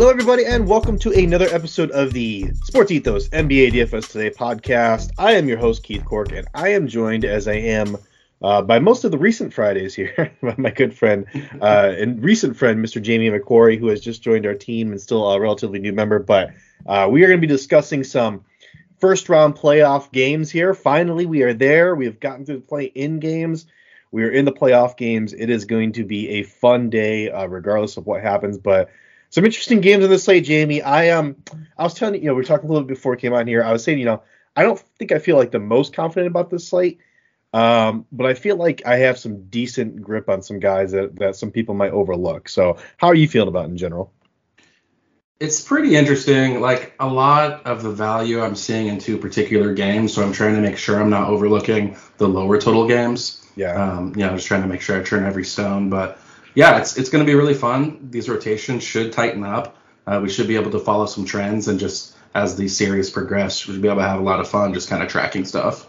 [0.00, 5.10] Hello, everybody, and welcome to another episode of the Sports Ethos NBA DFS Today podcast.
[5.18, 7.98] I am your host, Keith Cork, and I am joined, as I am
[8.40, 11.26] uh, by most of the recent Fridays here, by my good friend
[11.60, 13.02] uh, and recent friend, Mr.
[13.02, 16.18] Jamie McQuarrie, who has just joined our team and still a relatively new member.
[16.18, 16.52] But
[16.86, 18.46] uh, we are going to be discussing some
[19.00, 20.72] first round playoff games here.
[20.72, 21.94] Finally, we are there.
[21.94, 23.66] We have gotten to play in games.
[24.12, 25.34] We are in the playoff games.
[25.34, 28.56] It is going to be a fun day, uh, regardless of what happens.
[28.56, 28.88] But
[29.30, 30.82] some interesting games on the slate, Jamie.
[30.82, 31.36] I um,
[31.78, 33.32] I was telling you, you know, we were talking a little bit before it came
[33.32, 33.62] on here.
[33.62, 34.22] I was saying, you know,
[34.54, 37.00] I don't think I feel like the most confident about this slate.
[37.52, 41.36] Um, but I feel like I have some decent grip on some guys that, that
[41.36, 42.48] some people might overlook.
[42.48, 44.12] So how are you feeling about it in general?
[45.40, 46.60] It's pretty interesting.
[46.60, 50.54] Like a lot of the value I'm seeing in two particular games, so I'm trying
[50.54, 53.44] to make sure I'm not overlooking the lower total games.
[53.56, 53.72] Yeah.
[53.72, 55.90] Um, you know, just trying to make sure I turn every stone.
[55.90, 56.20] But
[56.54, 58.08] yeah, it's it's going to be really fun.
[58.10, 59.76] These rotations should tighten up.
[60.06, 63.66] Uh, we should be able to follow some trends and just as the series progress,
[63.66, 65.86] we should be able to have a lot of fun just kind of tracking stuff.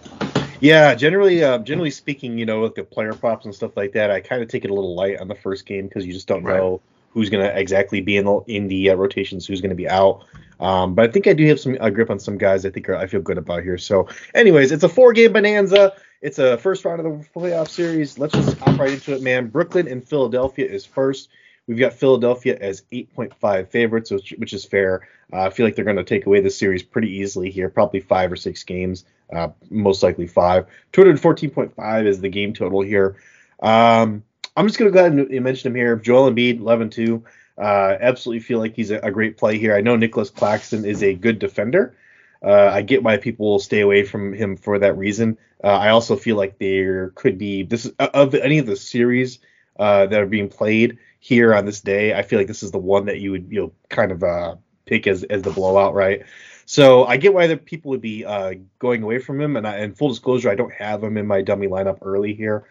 [0.60, 4.12] Yeah, generally, uh, generally speaking, you know, with the player props and stuff like that,
[4.12, 6.28] I kind of take it a little light on the first game because you just
[6.28, 6.58] don't right.
[6.58, 9.76] know who's going to exactly be in the in the uh, rotations, who's going to
[9.76, 10.26] be out.
[10.60, 12.66] Um, but I think I do have some a grip on some guys.
[12.66, 13.80] I think are, I feel good about here.
[13.80, 15.94] So, anyways, it's a four game bonanza.
[16.22, 18.20] It's a first round of the playoff series.
[18.20, 19.48] Let's just hop right into it, man.
[19.48, 21.30] Brooklyn and Philadelphia is first.
[21.68, 25.08] We've got Philadelphia as 8.5 favorites, which, which is fair.
[25.34, 28.02] Uh, I feel like they're going to take away the series pretty easily here, probably
[28.02, 30.68] five or six games, uh, most likely five.
[30.94, 33.16] 214.5 is the game total here.
[33.62, 34.24] Um,
[34.56, 35.96] I'm just going to go ahead and mention him here.
[35.96, 37.24] Joel Embiid, 11-2.
[37.58, 39.76] Uh, absolutely feel like he's a, a, great play here.
[39.76, 41.96] I know Nicholas Claxton is a good defender.
[42.44, 45.38] Uh, I get why people will stay away from him for that reason.
[45.64, 49.40] Uh, I also feel like there could be this of any of the series
[49.78, 52.16] uh, that are being played here on this day.
[52.16, 54.56] I feel like this is the one that you would you know kind of uh,
[54.86, 56.24] pick as as the blowout, right?
[56.66, 59.78] So I get why the people would be uh, going away from him, and, I,
[59.78, 62.64] and full disclosure, I don't have him in my dummy lineup early here,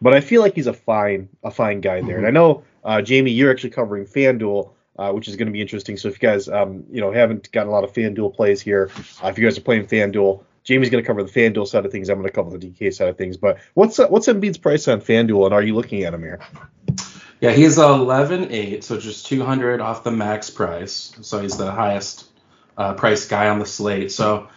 [0.00, 2.16] but I feel like he's a fine a fine guy there.
[2.16, 2.18] Mm-hmm.
[2.18, 4.70] And I know uh, Jamie, you're actually covering FanDuel.
[4.98, 5.96] Uh, which is going to be interesting.
[5.96, 8.90] So if you guys, um, you know, haven't got a lot of FanDuel plays here,
[9.22, 11.92] uh, if you guys are playing FanDuel, Jamie's going to cover the FanDuel side of
[11.92, 12.08] things.
[12.08, 13.36] I'm going to cover the DK side of things.
[13.36, 16.40] But what's uh, what's Embiid's price on FanDuel, and are you looking at him here?
[17.40, 21.12] Yeah, he's 11.8, so just 200 off the max price.
[21.20, 22.28] So he's the highest
[22.76, 24.10] uh, price guy on the slate.
[24.10, 24.48] So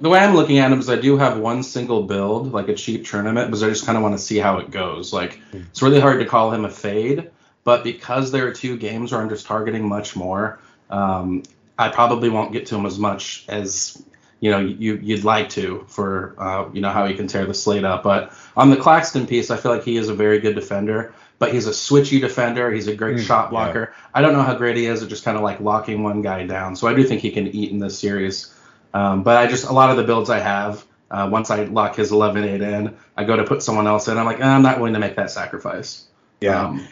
[0.00, 2.74] the way I'm looking at him is I do have one single build, like a
[2.74, 5.12] cheap tournament, because I just kind of want to see how it goes.
[5.12, 7.29] Like it's really hard to call him a fade,
[7.64, 11.42] but because there are two games where I'm just targeting much more, um,
[11.78, 14.02] I probably won't get to him as much as
[14.40, 17.54] you know you you'd like to for uh, you know how he can tear the
[17.54, 18.02] slate up.
[18.02, 21.54] But on the Claxton piece, I feel like he is a very good defender but
[21.54, 22.70] he's a switchy defender.
[22.70, 23.92] He's a great mm, shot blocker.
[23.92, 24.06] Yeah.
[24.14, 26.46] I don't know how great he is at just kind of like locking one guy
[26.46, 26.76] down.
[26.76, 28.54] So I do think he can eat in this series.
[28.92, 31.96] Um, but I just a lot of the builds I have, uh, once I lock
[31.96, 34.18] his 11-8 in, I go to put someone else in.
[34.18, 36.04] I'm like, eh, I'm not willing to make that sacrifice.
[36.42, 36.62] Yeah.
[36.62, 36.86] Um,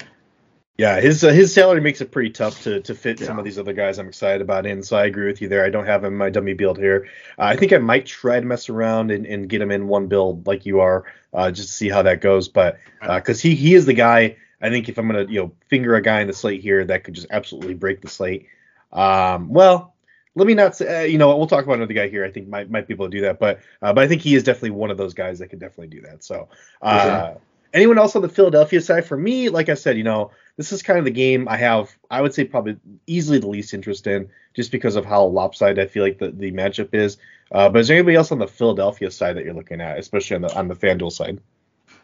[0.79, 3.27] yeah, his uh, his salary makes it pretty tough to to fit yeah.
[3.27, 4.85] some of these other guys I'm excited about in.
[4.85, 5.65] So I agree with you there.
[5.65, 7.09] I don't have him in my dummy build here.
[7.37, 10.07] Uh, I think I might try to mess around and, and get him in one
[10.07, 12.47] build like you are, uh, just to see how that goes.
[12.47, 14.37] But because uh, he he is the guy.
[14.63, 17.03] I think if I'm gonna you know finger a guy in the slate here that
[17.03, 18.47] could just absolutely break the slate.
[18.93, 19.95] Um, well,
[20.37, 21.03] let me not say.
[21.03, 22.25] Uh, you know, we'll talk about another guy here.
[22.25, 24.37] I think might might be able to do that, but uh, but I think he
[24.37, 26.23] is definitely one of those guys that could definitely do that.
[26.23, 26.49] So.
[26.83, 27.41] Sure.
[27.73, 29.05] Anyone else on the Philadelphia side?
[29.05, 31.91] For me, like I said, you know, this is kind of the game I have,
[32.11, 35.87] I would say, probably easily the least interest in, just because of how lopsided I
[35.87, 37.19] feel like the, the matchup is.
[37.53, 40.37] Uh, but is there anybody else on the Philadelphia side that you're looking at, especially
[40.37, 41.41] on the on the FanDuel side?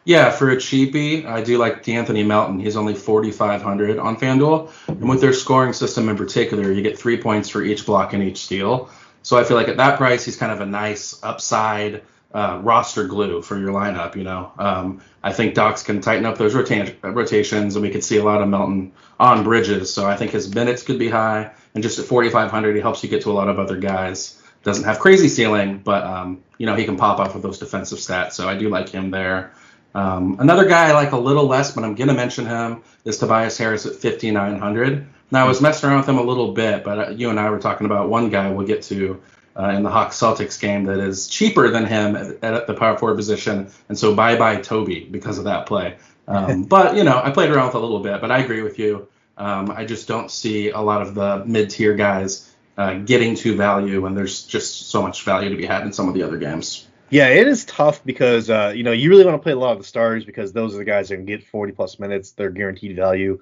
[0.05, 2.59] Yeah, for a cheapie, I do like Anthony Melton.
[2.59, 7.17] He's only 4,500 on FanDuel, and with their scoring system in particular, you get three
[7.17, 8.89] points for each block and each steal.
[9.23, 12.03] So I feel like at that price, he's kind of a nice upside
[12.33, 14.15] uh, roster glue for your lineup.
[14.15, 18.03] You know, um, I think Docs can tighten up those rota- rotations, and we could
[18.03, 19.93] see a lot of Melton on Bridges.
[19.93, 23.09] So I think his minutes could be high, and just at 4,500, he helps you
[23.09, 24.41] get to a lot of other guys.
[24.63, 27.99] Doesn't have crazy ceiling, but um, you know he can pop off with those defensive
[27.99, 28.33] stats.
[28.33, 29.53] So I do like him there.
[29.93, 33.57] Um, another guy I like a little less, but I'm gonna mention him is Tobias
[33.57, 35.07] Harris at 5,900.
[35.31, 37.49] Now I was messing around with him a little bit, but uh, you and I
[37.49, 39.21] were talking about one guy we'll get to
[39.57, 42.97] uh, in the Hawks Celtics game that is cheaper than him at, at, the power
[42.97, 45.97] forward position, and so bye bye Toby because of that play.
[46.27, 48.79] Um, but you know, I played around with a little bit, but I agree with
[48.79, 49.07] you.
[49.37, 53.55] Um, I just don't see a lot of the mid tier guys uh, getting to
[53.55, 56.37] value when there's just so much value to be had in some of the other
[56.37, 56.87] games.
[57.09, 59.73] Yeah, it is tough because uh, you know you really want to play a lot
[59.73, 62.31] of the stars because those are the guys that can get 40 plus minutes.
[62.31, 63.39] They're guaranteed value.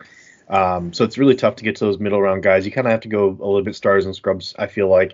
[0.50, 2.66] Um, so it's really tough to get to those middle round guys.
[2.66, 4.54] You kind of have to go a little bit stars and scrubs.
[4.60, 5.14] I feel like,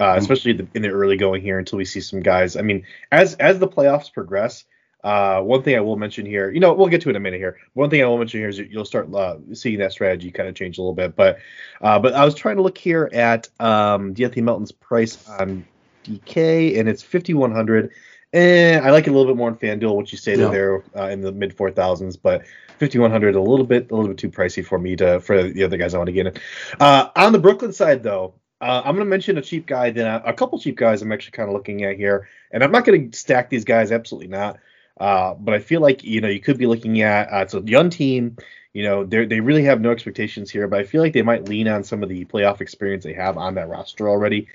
[0.00, 0.18] uh, mm-hmm.
[0.18, 2.56] especially the, in the early going here until we see some guys.
[2.56, 4.64] I mean, as as the playoffs progress,
[5.04, 7.20] uh, one thing I will mention here, you know, we'll get to it in a
[7.20, 7.58] minute here.
[7.74, 10.54] One thing I will mention here is you'll start uh, seeing that strategy kind of
[10.54, 11.14] change a little bit.
[11.14, 11.38] But
[11.82, 15.66] uh, but I was trying to look here at um, De'Anthony Melton's price on
[16.04, 17.92] DK, and it's 5100.
[18.32, 20.50] And I like it a little bit more in FanDuel, which you stated yeah.
[20.50, 22.46] there uh, in the mid 4000s, but
[22.78, 25.76] 5100 a little bit a little bit too pricey for me to for the other
[25.76, 26.34] guys I want to get in.
[26.78, 30.06] Uh, on the Brooklyn side, though, uh, I'm going to mention a cheap guy, then
[30.06, 32.84] a, a couple cheap guys I'm actually kind of looking at here, and I'm not
[32.84, 34.58] going to stack these guys, absolutely not.
[34.98, 37.60] Uh, but I feel like you know you could be looking at uh, it's a
[37.60, 38.36] young team.
[38.74, 41.48] You know they they really have no expectations here, but I feel like they might
[41.48, 44.48] lean on some of the playoff experience they have on that roster already.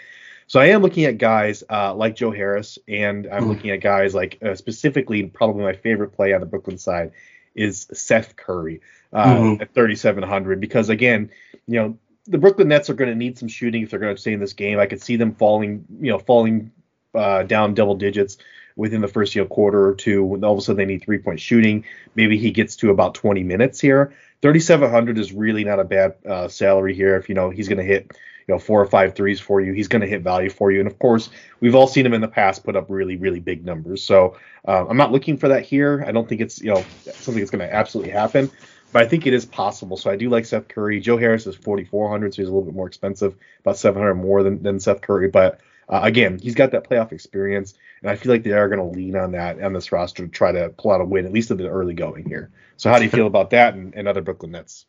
[0.48, 3.48] So I am looking at guys uh, like Joe Harris, and I'm mm.
[3.48, 7.14] looking at guys like uh, specifically probably my favorite play on the Brooklyn side
[7.56, 8.82] is Seth Curry
[9.12, 9.62] uh, mm-hmm.
[9.62, 11.32] at 3,700 because again,
[11.68, 14.22] you know the Brooklyn Nets are going to need some shooting if they're going to
[14.22, 14.80] stay in this game.
[14.80, 16.72] I could see them falling, you know, falling
[17.14, 18.38] uh, down double digits
[18.76, 20.40] within the first you know, quarter or two.
[20.44, 21.86] All of a sudden, they need three point shooting.
[22.16, 24.14] Maybe he gets to about 20 minutes here.
[24.42, 27.16] 3,700 is really not a bad uh, salary here.
[27.16, 28.12] If you know he's going to hit
[28.48, 30.80] you know four or five threes for you, he's going to hit value for you.
[30.80, 31.30] And of course,
[31.60, 34.04] we've all seen him in the past put up really really big numbers.
[34.04, 34.38] So
[34.68, 36.04] uh, I'm not looking for that here.
[36.06, 38.52] I don't think it's you know something that's going to absolutely happen.
[38.96, 39.98] But I think it is possible.
[39.98, 41.02] So I do like Seth Curry.
[41.02, 44.64] Joe Harris is 4,400, so he's a little bit more expensive, about 700 more than,
[44.64, 45.28] than Seth Curry.
[45.28, 45.60] But
[45.90, 47.74] uh, again, he's got that playoff experience.
[48.02, 50.32] And I feel like they are going to lean on that on this roster to
[50.32, 52.52] try to pull out a win, at least in the early going here.
[52.78, 54.86] So how do you feel about that and, and other Brooklyn Nets?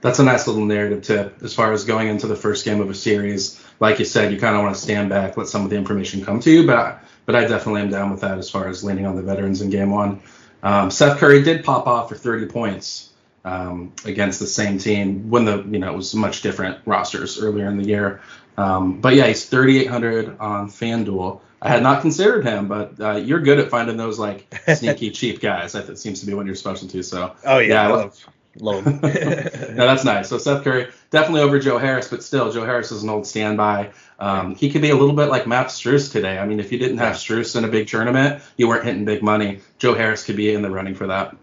[0.00, 2.90] That's a nice little narrative tip as far as going into the first game of
[2.90, 3.64] a series.
[3.78, 6.24] Like you said, you kind of want to stand back, let some of the information
[6.24, 8.82] come to you, but I, but I definitely am down with that as far as
[8.82, 10.20] leaning on the veterans in game one.
[10.64, 13.12] Um, Seth Curry did pop off for 30 points
[13.46, 17.68] um, against the same team when the you know it was much different rosters earlier
[17.68, 18.20] in the year.
[18.58, 21.40] Um, but yeah, he's 3,800 on FanDuel.
[21.60, 25.40] I had not considered him, but uh, you're good at finding those like sneaky cheap
[25.40, 25.72] guys.
[25.72, 27.02] That seems to be what you're supposed to.
[27.02, 28.26] So oh yeah, yeah I love,
[28.58, 29.00] love him.
[29.00, 30.28] no, that's nice.
[30.28, 33.92] So Seth Curry definitely over Joe Harris, but still Joe Harris is an old standby.
[34.18, 36.38] Um, he could be a little bit like Max Strus today.
[36.38, 39.22] I mean, if you didn't have Strus in a big tournament, you weren't hitting big
[39.22, 39.60] money.
[39.78, 41.36] Joe Harris could be in the running for that.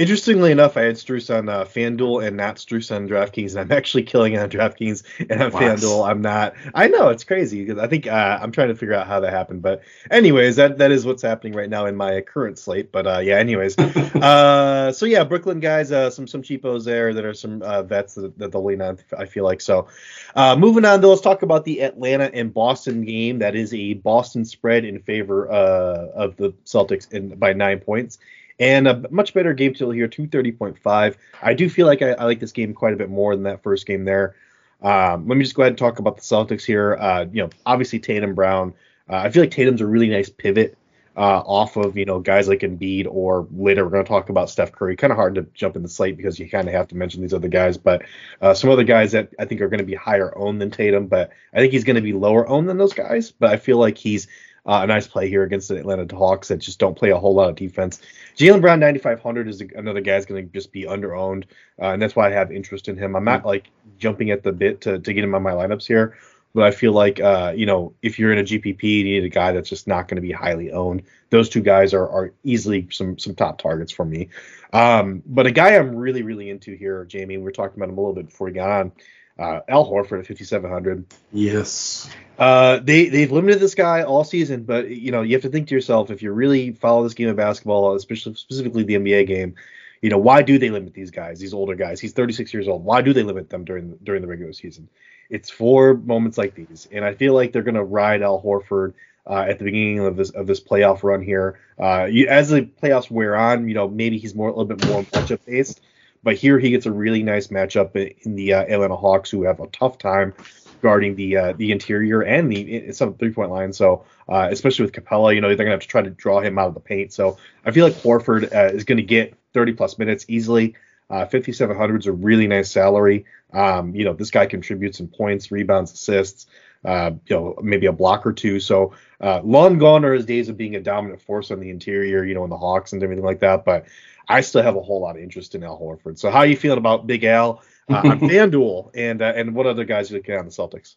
[0.00, 3.70] Interestingly enough, I had Strus on uh, FanDuel and not Strus on DraftKings, and I'm
[3.70, 5.62] actually killing it on DraftKings and on what?
[5.62, 6.08] FanDuel.
[6.08, 6.54] I'm not.
[6.74, 9.30] I know it's crazy because I think uh, I'm trying to figure out how that
[9.30, 9.60] happened.
[9.60, 12.90] But anyways, that that is what's happening right now in my current slate.
[12.90, 17.26] But uh, yeah, anyways, uh, so yeah, Brooklyn guys, uh, some some cheapos there that
[17.26, 18.98] are some uh, vets that, that they'll lean on.
[19.18, 19.86] I feel like so.
[20.34, 23.40] Uh, moving on, though, let's talk about the Atlanta and Boston game.
[23.40, 28.18] That is a Boston spread in favor uh, of the Celtics in by nine points
[28.60, 31.16] and a much better game total here, 230.5.
[31.42, 33.62] I do feel like I, I, like this game quite a bit more than that
[33.62, 34.36] first game there.
[34.82, 36.94] Um, let me just go ahead and talk about the Celtics here.
[36.94, 38.74] Uh, you know, obviously Tatum Brown.
[39.08, 40.76] Uh, I feel like Tatum's a really nice pivot
[41.16, 44.48] uh, off of you know guys like Embiid or later we're going to talk about
[44.48, 44.96] Steph Curry.
[44.96, 47.20] Kind of hard to jump in the slate because you kind of have to mention
[47.20, 48.02] these other guys, but
[48.40, 51.06] uh, some other guys that I think are going to be higher owned than Tatum,
[51.06, 53.32] but I think he's going to be lower owned than those guys.
[53.32, 54.28] But I feel like he's
[54.70, 57.34] uh, a nice play here against the Atlanta Hawks that just don't play a whole
[57.34, 58.00] lot of defense.
[58.36, 61.42] Jaylen Brown 9500 is another guy that's going to just be underowned,
[61.82, 63.16] uh, and that's why I have interest in him.
[63.16, 66.16] I'm not like jumping at the bit to, to get him on my lineups here,
[66.54, 69.28] but I feel like uh, you know if you're in a GPP, you need a
[69.28, 71.02] guy that's just not going to be highly owned.
[71.30, 74.28] Those two guys are, are easily some some top targets for me.
[74.72, 77.38] Um, but a guy I'm really really into here, Jamie.
[77.38, 78.92] We were talking about him a little bit before we got on.
[79.40, 81.06] Uh, Al Horford at 5,700.
[81.32, 82.10] Yes.
[82.38, 85.68] Uh, they they've limited this guy all season, but you know you have to think
[85.68, 89.54] to yourself if you really follow this game of basketball, especially specifically the NBA game,
[90.02, 92.00] you know why do they limit these guys, these older guys?
[92.00, 92.84] He's 36 years old.
[92.84, 94.90] Why do they limit them during during the regular season?
[95.30, 98.92] It's for moments like these, and I feel like they're going to ride Al Horford
[99.26, 101.58] uh, at the beginning of this of this playoff run here.
[101.78, 104.86] Uh, you, as the playoffs wear on, you know maybe he's more a little bit
[104.86, 105.80] more matchup based.
[106.22, 109.60] But here he gets a really nice matchup in the uh, Atlanta Hawks, who have
[109.60, 110.34] a tough time
[110.80, 113.72] guarding the uh, the interior and the some three point line.
[113.72, 116.58] So uh, especially with Capela, you know they're gonna have to try to draw him
[116.58, 117.12] out of the paint.
[117.12, 120.74] So I feel like Horford uh, is gonna get 30 plus minutes easily.
[121.08, 123.24] Uh, 5700 is a really nice salary.
[123.52, 126.46] Um, you know this guy contributes in points, rebounds, assists.
[126.82, 128.58] Uh, you know maybe a block or two.
[128.58, 132.24] So uh, long gone are his days of being a dominant force on the interior.
[132.24, 133.64] You know in the Hawks and everything like that.
[133.64, 133.86] But
[134.30, 136.18] I still have a whole lot of interest in Al Horford.
[136.18, 139.66] So how are you feeling about Big Al uh, on FanDuel and uh, and what
[139.66, 140.94] other guys you looking at on the Celtics?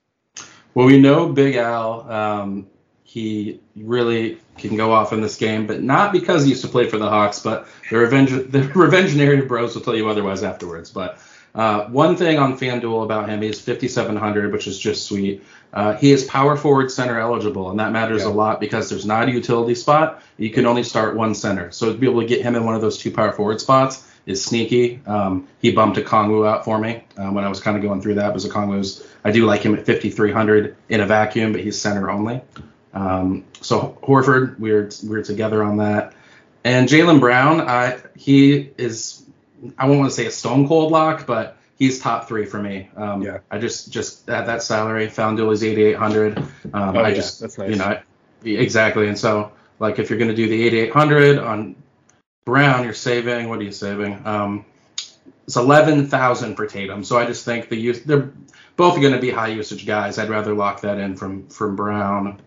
[0.74, 2.12] Well, we know Big Al.
[2.12, 2.68] Um,
[3.04, 6.88] he really can go off in this game, but not because he used to play
[6.88, 10.92] for the Hawks, but the revenge the revenge narrative bros will tell you otherwise afterwards.
[10.92, 11.20] But
[11.56, 15.44] Uh, one thing on FanDuel about him, he's 5,700, which is just sweet.
[15.72, 18.30] Uh, he is power forward center eligible, and that matters yeah.
[18.30, 20.22] a lot because there's not a utility spot.
[20.38, 21.72] You can only start one center.
[21.72, 24.10] So to be able to get him in one of those two power forward spots
[24.26, 25.02] is sneaky.
[25.06, 28.16] Um, he bumped Okongwu out for me uh, when I was kind of going through
[28.16, 32.10] that because Okongwu's I do like him at 5,300 in a vacuum, but he's center
[32.10, 32.42] only.
[32.94, 36.14] Um, so Horford, we're we're together on that.
[36.64, 39.23] And Jaylen Brown, I he is
[39.78, 42.90] I won't want to say a stone cold lock, but he's top three for me.
[42.96, 43.40] Um, yeah.
[43.52, 46.38] I just just at that salary, found is 8,800.
[46.38, 47.14] Um, oh, I yeah.
[47.14, 47.70] just that's nice.
[47.70, 48.00] You know,
[48.44, 49.08] exactly.
[49.08, 51.76] And so like if you're gonna do the 8,800 on
[52.46, 53.50] Brown, you're saving.
[53.50, 54.26] What are you saving?
[54.26, 54.66] Um,
[55.46, 57.04] it's 11,000 for Tatum.
[57.04, 58.32] So I just think the use they're
[58.76, 60.18] both going to be high usage guys.
[60.18, 62.42] I'd rather lock that in from from Brown.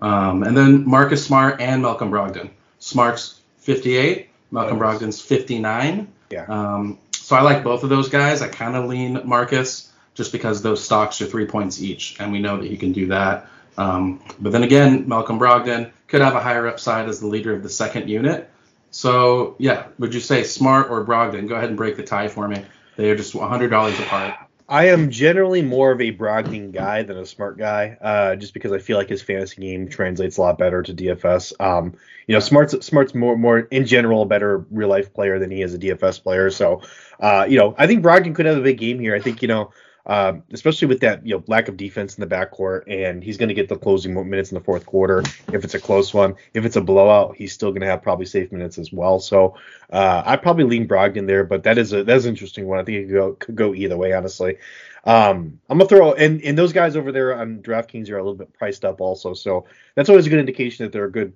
[0.00, 2.50] Um, and then Marcus Smart and Malcolm Brogdon.
[2.80, 4.98] Smart's 58, Malcolm nice.
[4.98, 6.12] Brogdon's 59.
[6.32, 6.46] Yeah.
[6.48, 8.40] Um, so I like both of those guys.
[8.42, 12.40] I kind of lean Marcus just because those stocks are three points each, and we
[12.40, 13.48] know that he can do that.
[13.76, 17.62] Um, but then again, Malcolm Brogdon could have a higher upside as the leader of
[17.62, 18.50] the second unit.
[18.90, 21.48] So yeah, would you say Smart or Brogdon?
[21.48, 22.64] Go ahead and break the tie for me.
[22.96, 24.34] They are just $100 apart.
[24.72, 28.72] I am generally more of a Brogdon guy than a Smart guy, uh, just because
[28.72, 31.52] I feel like his fantasy game translates a lot better to DFS.
[31.60, 31.92] Um,
[32.26, 35.60] you know, Smart's Smart's more more in general a better real life player than he
[35.60, 36.48] is a DFS player.
[36.48, 36.80] So,
[37.20, 39.14] uh, you know, I think Brogdon could have a big game here.
[39.14, 39.72] I think you know
[40.06, 43.48] um, especially with that you know lack of defense in the backcourt, and he's going
[43.48, 46.34] to get the closing minutes in the fourth quarter if it's a close one.
[46.54, 49.20] If it's a blowout, he's still going to have probably safe minutes as well.
[49.20, 49.56] So
[49.90, 52.80] uh, I probably lean Brogdon there, but that is a that's an interesting one.
[52.80, 54.58] I think it could go, could go either way, honestly.
[55.04, 58.36] Um, I'm gonna throw and and those guys over there on DraftKings are a little
[58.36, 61.32] bit priced up also, so that's always a good indication that they're a good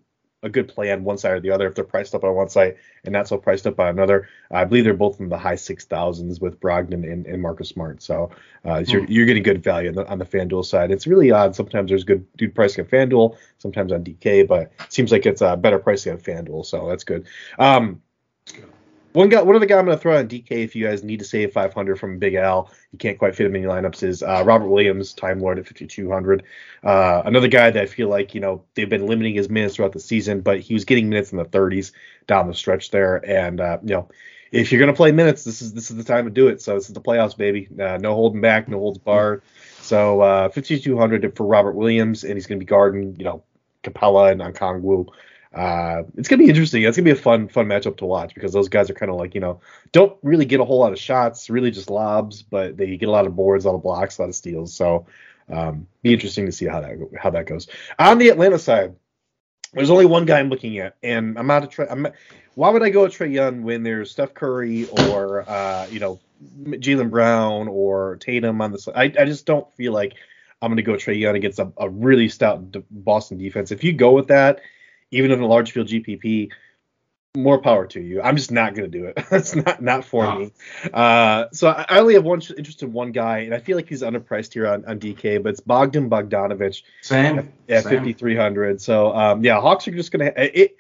[0.47, 2.49] a good play on one side or the other if they're priced up on one
[2.49, 4.29] side and not so priced up on another.
[4.51, 8.03] I believe they're both in the high six thousands with Brogdon and, and Marcus Smart.
[8.03, 8.31] So
[8.65, 9.13] uh, you're, hmm.
[9.13, 10.91] you're getting good value on the, on the FanDuel side.
[10.91, 11.55] It's really odd.
[11.55, 15.43] Sometimes there's good dude pricing on FanDuel, sometimes on DK, but it seems like it's
[15.43, 16.65] a better pricing on FanDuel.
[16.65, 17.27] So that's good.
[17.59, 18.01] Um,
[19.17, 21.21] one guy, one other guy I'm going to throw on DK if you guys need
[21.21, 24.23] to save 500 from Big Al, you can't quite fit him in your lineups is
[24.23, 26.43] uh, Robert Williams, Time Lord at 5200.
[26.85, 29.93] Uh, another guy that I feel like you know they've been limiting his minutes throughout
[29.93, 31.93] the season, but he was getting minutes in the 30s
[32.27, 34.09] down the stretch there, and uh, you know
[34.53, 36.61] if you're going to play minutes, this is this is the time to do it.
[36.61, 37.69] So this is the playoffs, baby.
[37.81, 39.43] Uh, no holding back, no holds barred.
[39.81, 43.45] So uh, 5200 for Robert Williams, and he's going to be guarding you know
[43.83, 45.09] Capela and Okongwu.
[45.57, 46.83] Uh, it's gonna be interesting.
[46.83, 49.17] It's gonna be a fun, fun matchup to watch because those guys are kind of
[49.17, 49.61] like you know
[49.91, 53.13] don't really get a whole lot of shots, really just lobs, but they get a
[53.13, 54.75] lot of boards, a lot of blocks, a lot of steals.
[54.75, 55.07] So
[55.51, 57.69] um, be interesting to see how that how that goes.
[57.99, 58.97] On the Atlanta side,
[59.73, 61.87] there's only one guy I'm looking at, and I'm of try.
[61.87, 62.07] I'm,
[62.55, 66.21] why would I go with Trae Young when there's Steph Curry or uh, you know
[66.65, 68.93] Jaylen Brown or Tatum on the?
[68.95, 70.17] I, I just don't feel like
[70.61, 73.71] I'm to go Trae Young against a, a really stout Boston defense.
[73.71, 74.61] If you go with that
[75.11, 76.51] even in a large field GPP,
[77.37, 78.23] more power to you.
[78.23, 79.17] I'm just not going to do it.
[79.31, 80.39] That's not not for wow.
[80.39, 80.53] me.
[80.93, 83.89] Uh, so I, I, only have one interest in one guy, and I feel like
[83.89, 86.83] he's underpriced here on, on DK, but it's Bogdan Bogdanovich.
[87.03, 87.53] Same.
[87.69, 88.81] At, 5300.
[88.81, 90.71] So um, yeah, Hawks are just going to.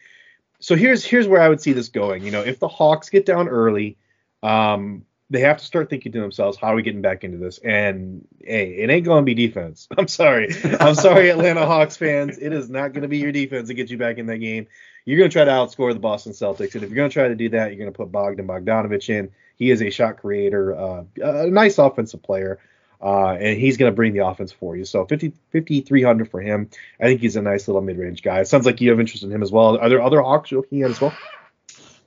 [0.58, 2.24] So here's here's where I would see this going.
[2.24, 3.98] You know, if the Hawks get down early,
[4.42, 7.58] um, they have to start thinking to themselves, how are we getting back into this?
[7.58, 9.88] And hey, it ain't gonna be defense.
[9.98, 10.54] I'm sorry.
[10.80, 12.38] I'm sorry, Atlanta Hawks fans.
[12.38, 14.68] It is not gonna be your defense to get you back in that game.
[15.04, 17.48] You're gonna try to outscore the Boston Celtics, and if you're gonna try to do
[17.50, 19.30] that, you're gonna put Bogdan Bogdanovich in.
[19.56, 22.60] He is a shot creator, uh, a nice offensive player,
[23.02, 24.84] uh, and he's gonna bring the offense for you.
[24.84, 26.70] So 50, 5300 for him.
[27.00, 28.40] I think he's a nice little mid-range guy.
[28.40, 29.76] It sounds like you have interest in him as well.
[29.78, 31.16] Are there other Hawks you're looking at as well?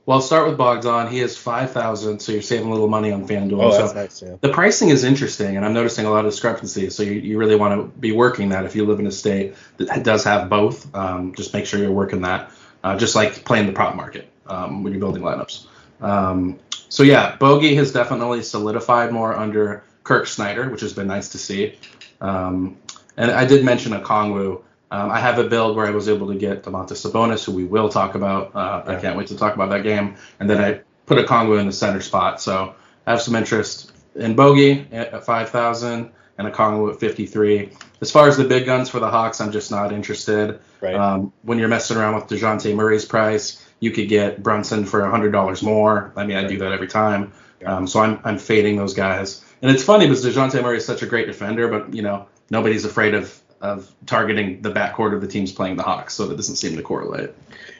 [0.09, 1.11] Well, I'll start with Bogdan.
[1.11, 3.61] He has 5000 so you're saving a little money on FanDuel.
[3.61, 4.37] Oh, that's so nice, yeah.
[4.41, 6.95] The pricing is interesting, and I'm noticing a lot of discrepancies.
[6.95, 9.53] So you, you really want to be working that if you live in a state
[9.77, 10.95] that does have both.
[10.95, 12.49] Um, just make sure you're working that,
[12.83, 15.67] uh, just like playing the prop market um, when you're building lineups.
[16.01, 21.29] Um, so yeah, Bogey has definitely solidified more under Kirk Snyder, which has been nice
[21.33, 21.77] to see.
[22.19, 22.79] Um,
[23.15, 24.63] and I did mention Okongwu.
[24.91, 27.65] Um, I have a build where I was able to get Domantas Sabonis, who we
[27.65, 28.55] will talk about.
[28.55, 28.93] Uh, yeah.
[28.93, 30.15] I can't wait to talk about that game.
[30.39, 32.41] And then I put Okongwu in the center spot.
[32.41, 32.73] So
[33.05, 37.69] I have some interest in Bogey at 5,000 and Okongwu at 53.
[38.01, 40.59] As far as the big guns for the Hawks, I'm just not interested.
[40.81, 40.95] Right.
[40.95, 45.63] Um, when you're messing around with DeJounte Murray's price, you could get Brunson for $100
[45.63, 46.13] more.
[46.15, 47.33] I mean, I do that every time.
[47.61, 47.75] Yeah.
[47.75, 49.43] Um, so I'm, I'm fading those guys.
[49.61, 52.85] And it's funny because DeJounte Murray is such a great defender, but, you know, nobody's
[52.85, 56.55] afraid of of targeting the backcourt of the teams playing the Hawks, so that doesn't
[56.55, 57.31] seem to correlate.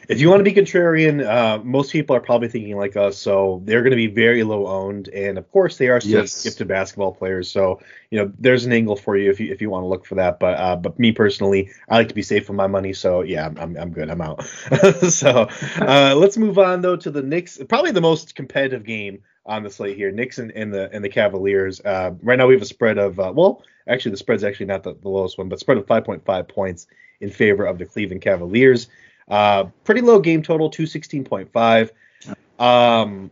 [0.10, 3.62] If you want to be contrarian, uh, most people are probably thinking like us, so
[3.66, 6.44] they're going to be very low owned, and of course they are still Yes.
[6.44, 7.52] gifted basketball players.
[7.52, 10.06] So you know there's an angle for you if you if you want to look
[10.06, 10.40] for that.
[10.40, 13.46] But uh, but me personally, I like to be safe with my money, so yeah,
[13.46, 14.10] I'm I'm, I'm good.
[14.10, 14.44] I'm out.
[15.10, 15.48] so
[15.80, 19.70] uh, let's move on though to the Knicks, probably the most competitive game on the
[19.70, 20.12] slate here.
[20.12, 21.82] Knicks and, and the and the Cavaliers.
[21.82, 24.84] Uh, right now we have a spread of uh, well, actually the spread's actually not
[24.84, 26.88] the, the lowest one, but spread of 5.5 points
[27.20, 28.88] in favor of the Cleveland Cavaliers.
[29.28, 31.90] Uh, pretty low game total, 216.5.
[32.60, 33.32] Um,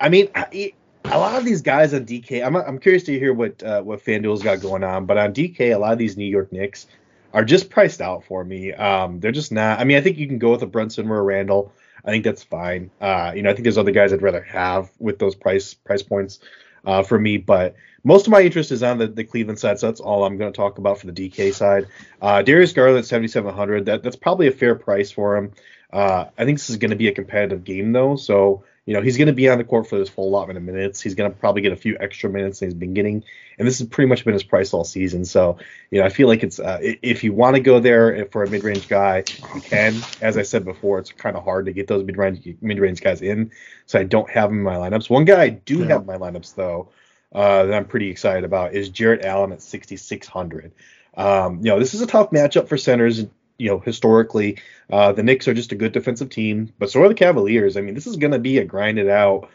[0.00, 0.72] I mean, I,
[1.04, 4.04] a lot of these guys on DK, I'm, I'm curious to hear what uh, what
[4.04, 6.86] FanDuel's got going on, but on DK, a lot of these New York Knicks
[7.32, 8.72] are just priced out for me.
[8.72, 9.80] Um, they're just not.
[9.80, 11.72] I mean, I think you can go with a Brunson or a Randle.
[12.04, 12.90] I think that's fine.
[13.00, 16.02] Uh, you know, I think there's other guys I'd rather have with those price price
[16.02, 16.40] points
[16.84, 19.86] uh, for me, but most of my interest is on the, the Cleveland side, so
[19.86, 21.86] that's all I'm going to talk about for the DK side.
[22.20, 23.86] Uh, Darius Garland, 7,700.
[23.86, 25.52] That that's probably a fair price for him.
[25.92, 29.00] Uh, I think this is going to be a competitive game though, so you know
[29.00, 31.00] he's going to be on the court for this full allotment of minutes.
[31.00, 33.24] He's going to probably get a few extra minutes than he's been getting,
[33.58, 35.24] and this has pretty much been his price all season.
[35.24, 35.58] So
[35.90, 38.48] you know I feel like it's uh, if you want to go there for a
[38.50, 39.24] mid-range guy,
[39.54, 40.02] you can.
[40.20, 43.50] As I said before, it's kind of hard to get those mid-range mid-range guys in,
[43.86, 45.08] so I don't have them in my lineups.
[45.08, 45.88] One guy I do Yeah.
[45.88, 46.88] have in my lineups though
[47.34, 50.72] uh, that I'm pretty excited about is Jarrett Allen at 6,600.
[51.16, 53.24] Um, you know, this is a tough matchup for centers.
[53.58, 54.58] You know, historically,
[54.90, 57.76] uh, the Knicks are just a good defensive team, but so are the Cavaliers.
[57.76, 59.48] I mean, this is going to be a grinded out,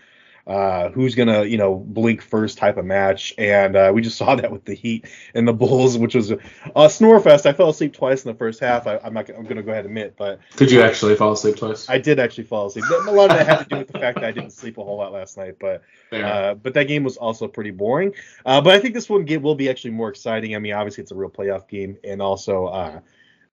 [0.48, 3.34] uh, who's going to, you know, blink first type of match.
[3.38, 6.40] And uh, we just saw that with the Heat and the Bulls, which was a,
[6.76, 7.46] a snore fest.
[7.46, 8.88] I fell asleep twice in the first half.
[8.88, 9.30] I, I'm not.
[9.30, 11.90] I'm going to go ahead and admit, but Did you actually fall asleep twice?
[11.90, 12.86] I did actually fall asleep.
[12.90, 14.84] A lot of that had to do with the fact that I didn't sleep a
[14.84, 15.84] whole lot last night, but.
[16.12, 18.16] Uh, but that game was also pretty boring.
[18.44, 20.56] Uh, but I think this one will be actually more exciting.
[20.56, 22.66] I mean, obviously it's a real playoff game, and also,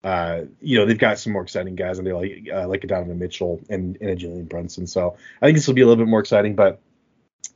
[0.06, 2.86] uh, you know, they've got some more exciting guys, and they like uh, like a
[2.86, 4.86] Donovan Mitchell and, and a Brunson.
[4.86, 6.54] So I think this will be a little bit more exciting.
[6.54, 6.80] But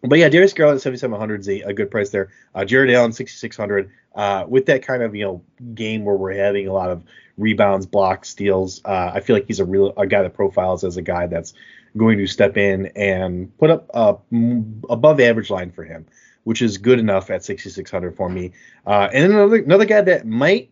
[0.03, 2.31] but yeah, Darius Garland at 7,700 is a, a good price there.
[2.53, 3.93] Uh, Jarrett Allen 6,600.
[4.17, 5.43] Uh, with that kind of you know
[5.77, 7.05] game where we're having a lot of
[7.39, 10.97] rebounds, blocks, steals, uh, I feel like he's a real a guy that profiles as
[10.97, 11.55] a guy that's
[11.97, 16.05] going to step in and put up a m- above average line for him,
[16.43, 18.51] which is good enough at 6,600 for me.
[18.89, 20.70] Uh, and then another another guy that might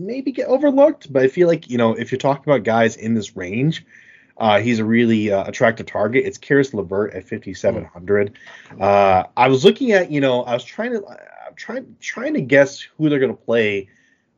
[0.00, 3.14] maybe get overlooked, but I feel like you know if you're talking about guys in
[3.14, 3.84] this range.
[4.38, 6.24] Uh, he's a really uh, attractive target.
[6.24, 8.38] It's Caris LeVert at 5,700.
[8.80, 12.40] Uh, I was looking at, you know, I was trying to, I'm trying trying to
[12.40, 13.90] guess who they're going to play.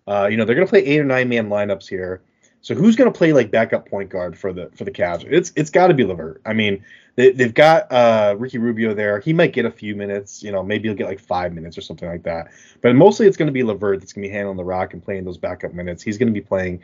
[0.08, 2.22] Uh, you know, they're going to play eight or nine man lineups here.
[2.64, 5.22] So who's going to play like backup point guard for the for the Cavs?
[5.28, 6.40] It's it's got to be Levert.
[6.46, 6.82] I mean,
[7.14, 9.20] they, they've got uh, Ricky Rubio there.
[9.20, 10.42] He might get a few minutes.
[10.42, 12.52] You know, maybe he'll get like five minutes or something like that.
[12.80, 15.04] But mostly it's going to be Levert that's going to be handling the rock and
[15.04, 16.02] playing those backup minutes.
[16.02, 16.80] He's going to be playing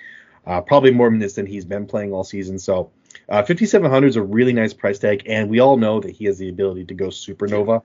[0.47, 2.59] uh, probably more minutes than he's been playing all season.
[2.59, 2.91] So
[3.31, 6.37] uh, 5,700 is a really nice price tag, and we all know that he has
[6.37, 7.83] the ability to go supernova.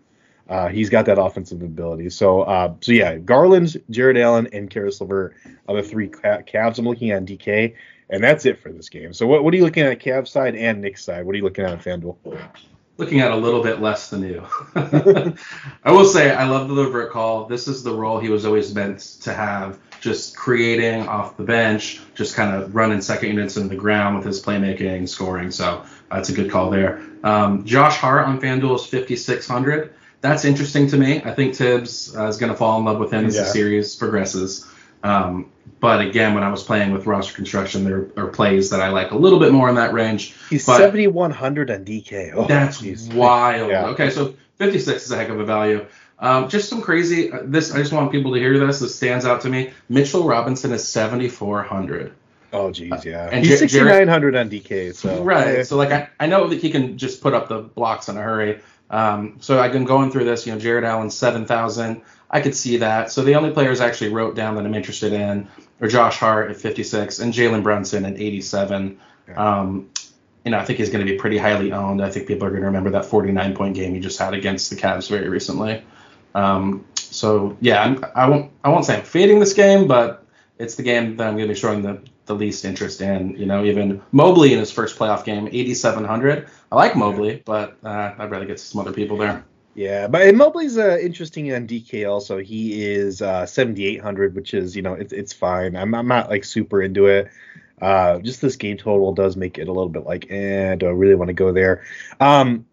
[0.47, 2.09] Uh, he's got that offensive ability.
[2.09, 5.35] So, uh, so yeah, Garland, Jarrett Allen, and Caris LeVert
[5.67, 7.73] are the three ca- Cavs I'm looking at on DK,
[8.09, 9.13] and that's it for this game.
[9.13, 11.25] So, what, what are you looking at Cavs side and Knicks side?
[11.25, 12.17] What are you looking at on FanDuel?
[12.97, 14.45] looking at a little bit less than you.
[14.75, 17.45] I will say I love the Levert call.
[17.45, 22.01] This is the role he was always meant to have, just creating off the bench,
[22.13, 25.51] just kind of running second units into the ground with his playmaking, scoring.
[25.51, 27.01] So that's a good call there.
[27.23, 29.93] Um, Josh Hart on FanDuel is 5,600.
[30.25, 31.21] That's interesting to me.
[31.23, 33.95] I think Thibs uh, is going to fall in love with him as the series
[33.95, 34.65] progresses.
[35.03, 38.89] Um, but again, when I was playing with roster construction, there are plays that I
[38.89, 40.33] like a little bit more in that range.
[40.49, 42.31] He's But- 7,100 on DK.
[42.33, 43.13] Oh, That's jeez.
[43.13, 43.69] wild.
[43.69, 43.85] Yeah.
[43.89, 45.85] Okay, so 56 is a heck of a value.
[46.17, 47.31] Um, just some crazy.
[47.31, 48.79] uh, This I just want people to hear this.
[48.79, 49.73] This stands out to me.
[49.89, 52.13] Mitchell Robinson is 7,400.
[52.51, 53.29] Oh, jeez, yeah.
[53.31, 54.95] And He's 6,900 on DK.
[54.95, 55.67] So Right.
[55.67, 58.21] So like I, I know that he can just put up the blocks in a
[58.21, 58.59] hurry.
[58.89, 60.45] Um, so I've been going through this.
[60.45, 62.01] You know, Jarrett Allen 7,000.
[62.29, 63.11] I could see that.
[63.11, 65.47] So the only players I actually wrote down that I'm interested in
[65.81, 68.99] are Josh Hart at 56 and Jalen Brunson at 87.
[69.35, 69.89] Um,
[70.43, 72.03] you know, I think he's going to be pretty highly owned.
[72.03, 74.69] I think people are going to remember that 49 point game he just had against
[74.69, 75.83] the Cavs very recently.
[76.35, 80.25] Um, so yeah, I'm, I won't I won't say I'm fading this game, but
[80.59, 83.35] it's the game that I'm going to be showing the, the least interest in.
[83.37, 86.47] You know, even Mobley in his first playoff game, 8,700.
[86.71, 89.45] I like Mobley, but uh, I'd rather get some other people there.
[89.75, 92.37] Yeah, but and Mobley's uh, interesting on DK also.
[92.37, 95.75] He is uh, 7,800, which is you know it's it's fine.
[95.75, 97.29] I'm I'm not like super into it.
[97.81, 100.91] Uh, just this game total does make it a little bit like, eh, do I
[100.91, 101.83] really want to go there?
[102.21, 102.65] Um,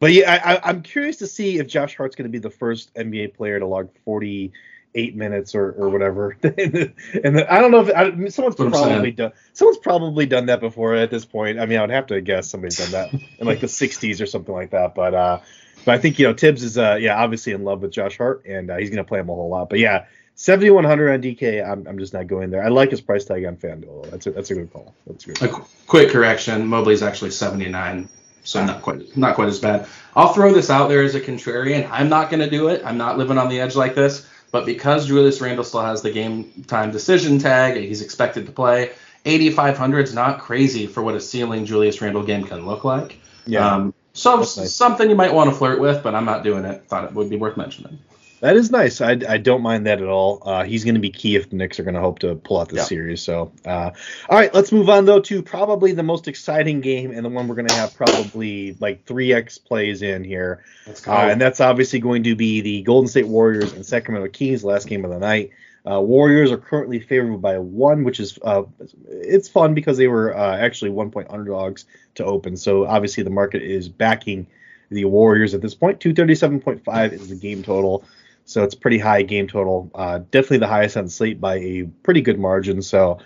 [0.00, 2.50] but yeah, I, I, I'm curious to see if Josh Hart's going to be the
[2.50, 4.52] first NBA player to log 40
[4.94, 6.36] eight minutes or, or whatever.
[6.42, 10.94] and then, I don't know if I, someone's probably done someone's probably done that before
[10.94, 11.60] at this point.
[11.60, 14.26] I mean, I would have to guess somebody's done that in like the 60s or
[14.26, 14.94] something like that.
[14.94, 15.40] But uh,
[15.84, 18.44] but I think you know Thibs is uh yeah obviously in love with Josh Hart
[18.46, 19.70] and uh, he's gonna play him a whole lot.
[19.70, 20.06] But yeah,
[20.40, 22.64] 7100 on DK, I'm, I'm just not going there.
[22.64, 24.10] I like his price tag on FanDuel.
[24.10, 24.94] That's a that's a good call.
[25.06, 25.42] That's good.
[25.42, 28.08] A qu- quick correction: Mobley's actually 79,
[28.42, 29.86] so not quite not quite as bad.
[30.16, 31.86] I'll throw this out there as a contrarian.
[31.90, 32.82] I'm not going to do it.
[32.86, 34.26] I'm not living on the edge like this.
[34.52, 38.90] But because Julius Randle still has the game time decision tag, he's expected to play.
[39.24, 43.18] 8,500 is not crazy for what a ceiling Julius Randle game can look like.
[43.46, 43.74] Yeah.
[43.74, 44.74] Um, so nice.
[44.74, 46.84] something you might want to flirt with, but I'm not doing it.
[46.86, 47.98] Thought it would be worth mentioning.
[48.40, 49.00] That is nice.
[49.02, 50.42] I, I don't mind that at all.
[50.44, 52.58] Uh, he's going to be key if the Knicks are going to hope to pull
[52.58, 53.20] out this series.
[53.22, 53.90] So, uh,
[54.28, 57.48] all right, let's move on though to probably the most exciting game and the one
[57.48, 60.64] we're going to have probably like three x plays in here.
[61.06, 64.88] Uh, and that's obviously going to be the Golden State Warriors and Sacramento Kings, last
[64.88, 65.50] game of the night.
[65.88, 68.62] Uh, Warriors are currently favored by one, which is uh,
[69.08, 72.56] it's fun because they were uh, actually one point underdogs to open.
[72.56, 74.46] So obviously the market is backing
[74.90, 76.00] the Warriors at this point.
[76.00, 78.04] 237.5 is the game total.
[78.50, 79.90] So it's pretty high game total.
[79.94, 82.82] Uh, definitely the highest on slate by a pretty good margin.
[82.82, 83.18] So,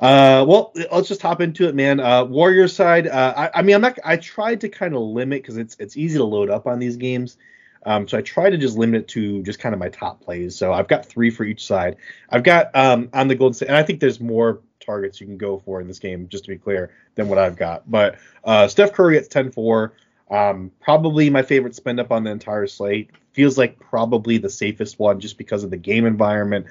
[0.00, 1.98] uh, well, let's just hop into it, man.
[1.98, 3.08] Uh, Warriors side.
[3.08, 3.98] Uh, I, I, mean, I'm not.
[4.04, 6.96] I tried to kind of limit because it's it's easy to load up on these
[6.96, 7.36] games.
[7.84, 10.56] Um, so I try to just limit it to just kind of my top plays.
[10.56, 11.96] So I've got three for each side.
[12.30, 15.36] I've got um, on the Golden State, and I think there's more targets you can
[15.36, 17.90] go for in this game, just to be clear, than what I've got.
[17.90, 19.90] But uh, Steph Curry at 10-4.
[20.34, 24.98] Um, probably my favorite spend up on the entire slate feels like probably the safest
[24.98, 26.66] one just because of the game environment.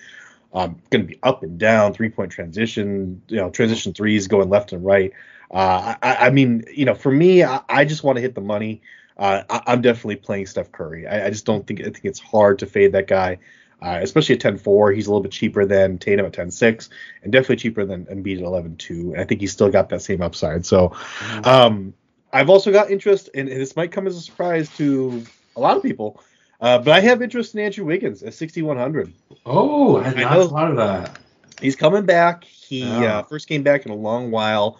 [0.54, 4.50] Um, going to be up and down, three point transition, you know, transition threes going
[4.50, 5.14] left and right.
[5.50, 8.42] Uh, I, I, mean, you know, for me, I, I just want to hit the
[8.42, 8.82] money.
[9.18, 11.08] Uh, I, am definitely playing Steph Curry.
[11.08, 13.38] I, I, just don't think I think it's hard to fade that guy,
[13.82, 14.94] uh, especially at 10-4.
[14.94, 16.90] He's a little bit cheaper than Tatum at 10-6,
[17.24, 18.90] and definitely cheaper than Embiid at 11-2.
[18.90, 20.66] And I think he's still got that same upside.
[20.66, 21.46] So, mm-hmm.
[21.46, 21.94] um,
[22.34, 25.24] I've also got interest, and this might come as a surprise to
[25.56, 26.20] a lot of people.
[26.60, 29.14] Uh, but I have interest in Andrew Wiggins at 6,100.
[29.46, 31.20] Oh, I had not thought of that.
[31.62, 32.44] He's coming back.
[32.44, 33.20] He yeah.
[33.20, 34.80] uh, first came back in a long while.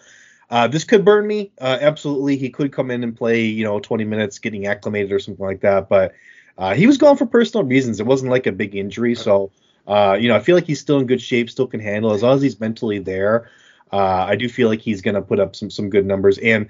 [0.50, 1.52] Uh, this could burn me.
[1.60, 5.18] Uh, absolutely, he could come in and play, you know, 20 minutes, getting acclimated or
[5.18, 5.88] something like that.
[5.88, 6.14] But
[6.58, 8.00] uh, he was gone for personal reasons.
[8.00, 9.50] It wasn't like a big injury, so
[9.86, 12.22] uh, you know, I feel like he's still in good shape, still can handle as
[12.22, 13.50] long as he's mentally there.
[13.92, 16.38] I do feel like he's going to put up some some good numbers.
[16.38, 16.68] And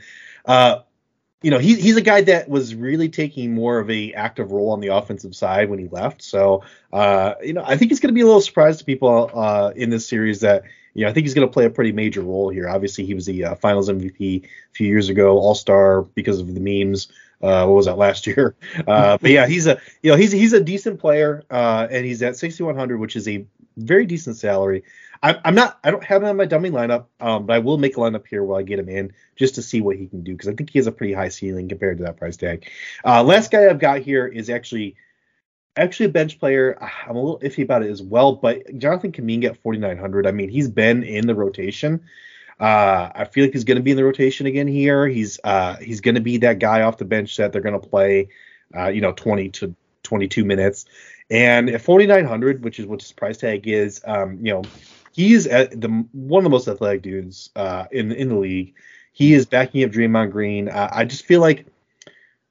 [1.45, 4.71] you know, he, he's a guy that was really taking more of a active role
[4.71, 6.23] on the offensive side when he left.
[6.23, 9.31] So, uh, you know, I think he's going to be a little surprised to people
[9.35, 10.63] uh, in this series that,
[10.95, 12.67] you know, I think he's going to play a pretty major role here.
[12.67, 16.55] Obviously, he was the uh, Finals MVP a few years ago, All Star because of
[16.55, 17.09] the memes.
[17.43, 18.55] Uh, what was that last year?
[18.87, 22.23] Uh, but yeah, he's a you know he's he's a decent player, uh, and he's
[22.23, 23.45] at 6100, which is a
[23.77, 24.83] very decent salary.
[25.25, 25.79] I, I'm not.
[25.83, 28.27] I don't have him on my dummy lineup, um, but I will make a lineup
[28.27, 30.53] here while I get him in just to see what he can do because I
[30.53, 32.69] think he has a pretty high ceiling compared to that price tag.
[33.07, 34.97] Uh, last guy I've got here is actually
[35.77, 36.77] actually a bench player.
[36.79, 40.27] I'm a little iffy about it as well, but Jonathan Kuminga at 4,900.
[40.27, 42.05] I mean, he's been in the rotation.
[42.61, 45.09] Uh, I feel like he's going to be in the rotation again here.
[45.09, 47.89] He's uh, he's going to be that guy off the bench that they're going to
[47.89, 48.29] play,
[48.77, 50.85] uh, you know, 20 to 22 minutes.
[51.31, 54.63] And at 4,900, which is what his price tag is, um, you know,
[55.15, 58.75] he's at the one of the most athletic dudes uh, in in the league.
[59.13, 60.69] He is backing up Draymond Green.
[60.69, 61.67] Uh, I just feel like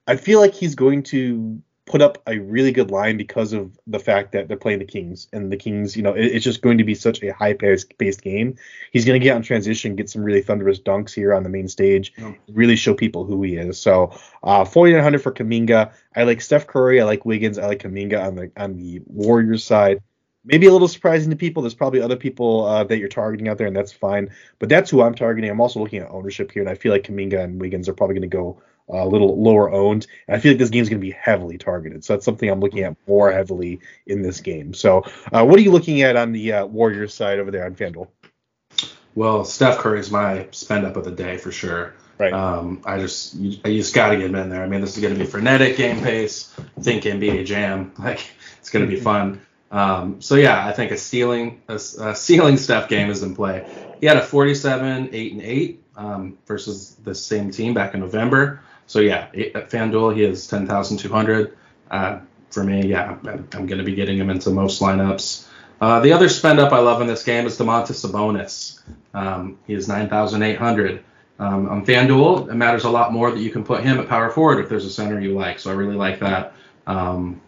[0.07, 3.99] I feel like he's going to put up a really good line because of the
[3.99, 6.77] fact that they're playing the Kings and the Kings, you know, it, it's just going
[6.77, 8.55] to be such a high paced game.
[8.93, 11.67] He's going to get on transition, get some really thunderous dunks here on the main
[11.67, 12.13] stage,
[12.49, 13.77] really show people who he is.
[13.77, 15.91] So, uh, 4900 for Kuminga.
[16.15, 17.01] I like Steph Curry.
[17.01, 17.57] I like Wiggins.
[17.57, 20.01] I like Kuminga on the on the Warriors side
[20.43, 21.63] maybe a little surprising to people.
[21.63, 24.29] There's probably other people uh, that you're targeting out there, and that's fine.
[24.59, 25.49] But that's who I'm targeting.
[25.49, 28.15] I'm also looking at ownership here, and I feel like Kuminga and Wiggins are probably
[28.15, 30.07] going to go uh, a little lower owned.
[30.27, 32.03] And I feel like this game's going to be heavily targeted.
[32.03, 34.73] So that's something I'm looking at more heavily in this game.
[34.73, 37.75] So uh, what are you looking at on the uh, Warriors side over there on
[37.75, 38.07] FanDuel?
[39.15, 41.93] Well, Steph Curry is my spend up of the day for sure.
[42.17, 42.33] Right.
[42.33, 44.63] Um, I just you, you just got to get him in there.
[44.63, 46.53] I mean, this is going to be frenetic game pace.
[46.79, 47.91] Think NBA Jam.
[47.99, 48.25] Like
[48.59, 49.41] it's going to be fun.
[49.73, 53.67] Um, so yeah, I think a ceiling a, a, ceiling Steph game is in play.
[53.99, 58.61] He had a 47, 8 and 8 um, versus the same team back in November.
[58.85, 61.57] So yeah, at FanDuel he has 10,200.
[61.89, 62.19] Uh,
[62.51, 65.47] for me, yeah, I'm, going to be getting him into most lineups.
[65.81, 68.79] Uh, the other spend up I love in this game is Domantas Sabonis.
[69.15, 71.03] Um, he is 9,800.
[71.39, 74.29] Um, on FanDuel, it matters a lot more that you can put him at power
[74.29, 75.57] forward if there's a center you like.
[75.57, 76.53] So I really like that.
[76.85, 77.41] Um,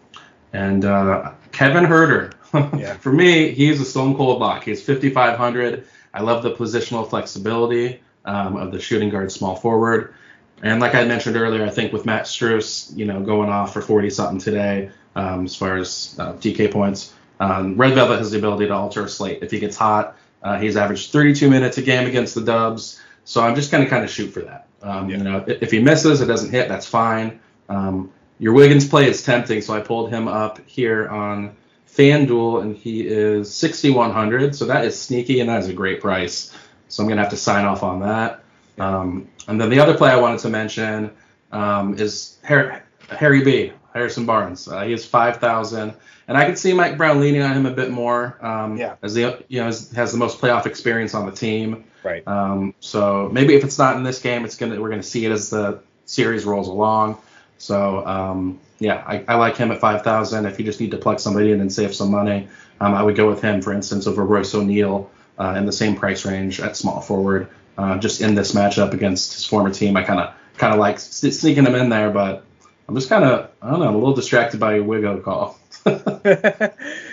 [0.52, 2.34] and uh, Kevin Huerter.
[2.78, 2.94] yeah.
[2.98, 4.64] For me, he's a stone cold lock.
[4.64, 5.86] He's 5,500.
[6.12, 10.14] I love the positional flexibility um, of the shooting guard small forward.
[10.62, 13.80] And like I mentioned earlier, I think with Max Strus, you know, going off for
[13.80, 18.38] 40 something today, um, as far as uh, DK points, um, Red Velvet has the
[18.38, 19.42] ability to alter a slate.
[19.42, 23.00] If he gets hot, uh, he's averaged 32 minutes a game against the Dubs.
[23.24, 24.68] So I'm just going to kind of shoot for that.
[24.82, 25.16] Um, yeah.
[25.16, 27.40] You know, if he misses, it doesn't hit, that's fine.
[27.70, 31.56] Um, your Wiggins play is tempting, so I pulled him up here on
[31.88, 34.54] FanDuel, and he is 6,100.
[34.54, 36.54] So that is sneaky, and that is a great price.
[36.88, 38.42] So I'm going to have to sign off on that.
[38.78, 41.10] Um, and then the other play I wanted to mention
[41.52, 43.72] um, is Harry, Harry B.
[43.96, 44.68] Harrison Barnes.
[44.68, 45.94] Uh, he is 5,000,
[46.28, 48.36] and I could see Mike Brown leaning on him a bit more.
[48.44, 48.96] Um, yeah.
[49.02, 51.84] As the you know has, has, the most playoff experience on the team.
[52.04, 52.26] Right.
[52.28, 55.32] Um, so maybe if it's not in this game, it's gonna we're gonna see it
[55.32, 57.16] as the series rolls along.
[57.58, 60.46] So um, yeah, I, I, like him at 5,000.
[60.46, 62.48] If you just need to plug somebody in and save some money,
[62.80, 65.96] um, I would go with him, for instance, over Royce O'Neale uh, in the same
[65.96, 67.48] price range at small forward.
[67.78, 70.98] Uh, just in this matchup against his former team, I kind of kind of like
[70.98, 72.44] sneaking him in there, but
[72.88, 75.58] I'm just kind of I don't know, I'm a little distracted by your Wigo call.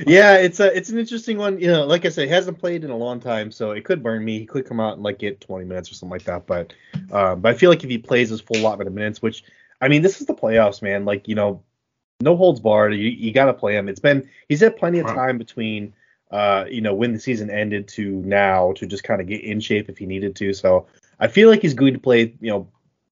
[0.08, 1.60] yeah, it's a it's an interesting one.
[1.60, 4.02] You know, like I said, he hasn't played in a long time, so it could
[4.02, 4.40] burn me.
[4.40, 6.48] He could come out and like get 20 minutes or something like that.
[6.48, 6.74] But
[7.12, 9.44] um, but I feel like if he plays his full allotment of minutes, which
[9.84, 11.06] I mean, this is the playoffs, man.
[11.06, 11.62] Like you know,
[12.22, 12.94] no holds barred.
[12.94, 13.90] You, you got to play him.
[13.90, 15.94] It's been he's had plenty of time between
[16.34, 19.60] uh, you know, when the season ended to now to just kind of get in
[19.60, 20.52] shape if he needed to.
[20.52, 20.88] So
[21.20, 22.68] I feel like he's going to play, you know,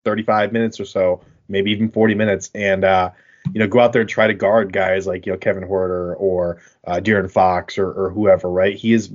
[0.06, 3.12] 35 minutes or so, maybe even 40 minutes, and uh,
[3.54, 6.16] you know, go out there and try to guard guys like you know Kevin Huerter
[6.18, 8.76] or uh, De'Aaron Fox or, or whoever, right?
[8.76, 9.12] He is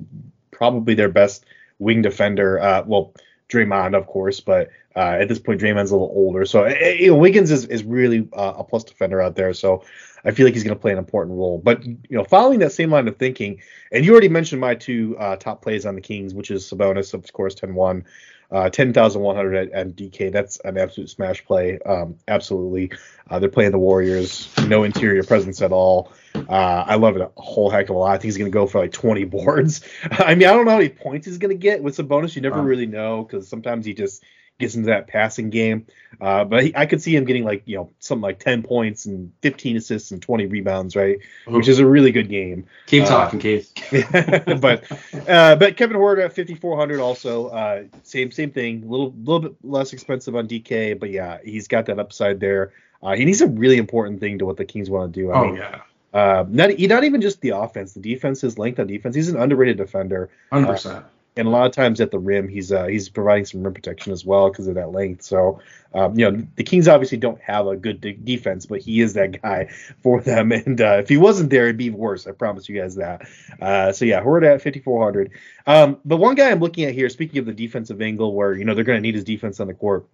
[0.52, 1.44] probably their best
[1.80, 2.60] wing defender.
[2.60, 3.12] Uh, well,
[3.48, 6.92] Draymond, of course, but uh, at this point, Draymond's a little older, so eh, eh,
[6.94, 9.52] you know, Wiggins is is really uh, a plus defender out there.
[9.52, 9.84] So
[10.24, 11.58] I feel like he's going to play an important role.
[11.58, 13.60] But you know, following that same line of thinking,
[13.92, 17.14] and you already mentioned my two uh, top plays on the Kings, which is Sabonis,
[17.14, 18.04] of course, 10-1,
[18.50, 20.32] uh, 10,100 at, at, DK.
[20.32, 21.78] That's an absolute smash play.
[21.86, 22.90] Um, absolutely.
[23.30, 26.12] Uh, they're playing the Warriors, no interior presence at all.
[26.48, 28.10] Uh, I love it a whole heck of a lot.
[28.10, 29.82] I think he's going to go for like 20 boards.
[30.10, 32.34] I mean, I don't know how many points he's going to get with Sabonis.
[32.36, 34.22] You never really know because sometimes he just
[34.58, 35.86] gets into that passing game.
[36.20, 39.04] Uh, but he, I could see him getting like you know something like 10 points
[39.04, 41.18] and 15 assists and 20 rebounds, right?
[41.48, 41.52] Ooh.
[41.52, 42.66] Which is a really good game.
[42.86, 43.72] Keep uh, talking, Keith.
[44.60, 44.84] but
[45.28, 49.56] uh, but Kevin Huerter at 5400 also uh, same same thing, a little little bit
[49.62, 52.72] less expensive on DK, but yeah, he's got that upside there.
[53.02, 55.30] Uh, and he's a really important thing to what the Kings want to do.
[55.30, 55.82] I oh mean, yeah.
[56.12, 59.14] Uh, not not even just the offense, the defense, his length on defense.
[59.14, 60.30] He's an underrated defender.
[60.50, 61.04] Hundred percent
[61.36, 64.12] and a lot of times at the rim, he's uh, he's providing some rim protection
[64.12, 65.22] as well because of that length.
[65.22, 65.60] So,
[65.92, 69.12] um, you know, the Kings obviously don't have a good de- defense, but he is
[69.14, 69.68] that guy
[70.02, 70.50] for them.
[70.50, 72.26] And uh, if he wasn't there, it'd be worse.
[72.26, 73.28] I promise you guys that.
[73.60, 75.30] Uh, so yeah, Horde at 5400.
[75.66, 78.64] Um, but one guy I'm looking at here, speaking of the defensive angle, where you
[78.64, 80.06] know they're going to need his defense on the court.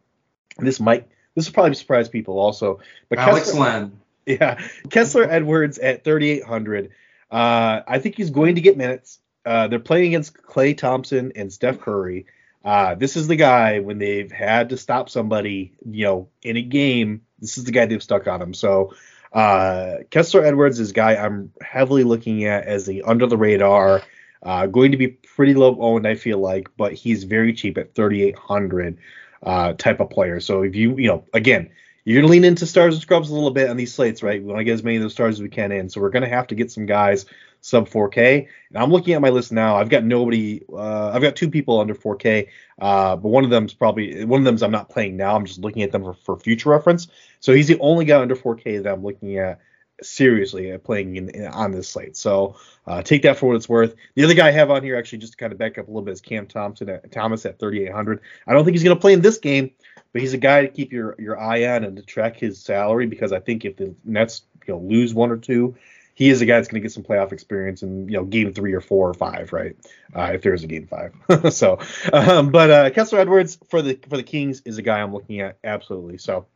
[0.59, 2.81] This might this will probably surprise people also.
[3.09, 4.01] But Alex Kessler, Len.
[4.27, 6.91] Yeah, Kessler Edwards at 3800.
[7.31, 9.19] Uh, I think he's going to get minutes.
[9.45, 12.27] Uh, they're playing against Klay Thompson and Steph Curry.
[12.65, 16.63] Uh, this is the guy when they've had to stop somebody, you know, in a
[16.63, 17.23] game.
[17.41, 18.55] This is the guy they've stuck on him.
[18.55, 18.95] So
[19.33, 24.03] uh, Kessler Edwards is a guy I'm heavily looking at as the under the radar,
[24.43, 27.95] uh, going to be pretty low owned, I feel like, but he's very cheap at
[27.95, 28.99] 3,800
[29.43, 30.39] uh, type of player.
[30.39, 31.71] So if you, you know, again,
[32.05, 34.41] you're gonna lean into stars and scrubs a little bit on these slates, right?
[34.41, 36.11] We want to get as many of those stars as we can in, so we're
[36.11, 37.27] gonna have to get some guys
[37.63, 38.49] sub 4K.
[38.69, 39.77] And I'm looking at my list now.
[39.77, 40.63] I've got nobody.
[40.71, 42.49] Uh, I've got two people under 4K,
[42.81, 45.35] uh, but one of them's probably one of them's I'm not playing now.
[45.35, 47.07] I'm just looking at them for, for future reference.
[47.41, 49.61] So he's the only guy under 4K that I'm looking at
[50.03, 52.17] seriously at playing in, in, on this slate.
[52.17, 53.95] So uh, take that for what it's worth.
[54.15, 55.91] The other guy I have on here actually just to kind of back up a
[55.91, 58.21] little bit is Cam Thompson at Thomas at 3,800.
[58.47, 59.71] I don't think he's going to play in this game,
[60.13, 63.07] but he's a guy to keep your your eye on and to track his salary
[63.07, 65.77] because I think if the Nets you know lose one or two,
[66.15, 68.53] he is a guy that's going to get some playoff experience in you know game
[68.53, 69.77] three or four or five, right?
[70.15, 71.13] Uh, if there is a game five.
[71.53, 71.79] so,
[72.13, 75.41] um, but uh, Kessler Edwards for the for the Kings is a guy I'm looking
[75.41, 76.19] at absolutely.
[76.19, 76.47] So,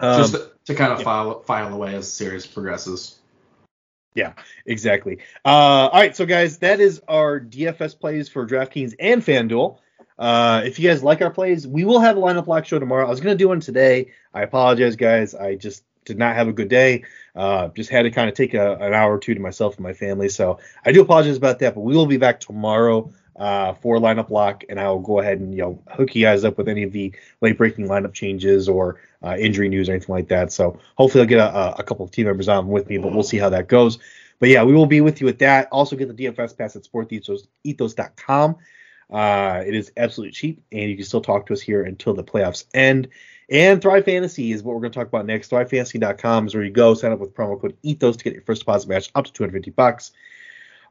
[0.00, 1.04] um, just to, to, kind of yeah.
[1.04, 3.18] file file away as the series progresses.
[4.14, 4.32] Yeah,
[4.64, 5.18] exactly.
[5.44, 9.78] Uh, all right, so guys, that is our DFS plays for DraftKings and FanDuel.
[10.18, 13.06] Uh, if you guys like our plays, we will have a lineup lock show tomorrow.
[13.06, 14.12] I was gonna do one today.
[14.32, 15.34] I apologize, guys.
[15.34, 17.04] I just did not have a good day.
[17.34, 19.82] Uh, just had to kind of take a, an hour or two to myself and
[19.82, 20.28] my family.
[20.28, 24.30] So I do apologize about that, but we will be back tomorrow uh, for lineup
[24.30, 26.82] lock, and I will go ahead and you know hook you guys up with any
[26.82, 30.52] of the late breaking lineup changes or uh, injury news or anything like that.
[30.52, 33.22] So hopefully I'll get a, a couple of team members on with me, but we'll
[33.22, 33.98] see how that goes.
[34.38, 35.68] But yeah, we will be with you with that.
[35.72, 38.56] Also get the DFS pass at sportsethos.com.
[39.10, 42.24] Uh, it is absolutely cheap, and you can still talk to us here until the
[42.24, 43.08] playoffs end.
[43.48, 45.50] And Thrive Fantasy is what we're going to talk about next.
[45.50, 46.94] ThriveFantasy.com is where you go.
[46.94, 49.70] Sign up with promo code Ethos to get your first deposit match up to 250
[49.70, 50.10] bucks.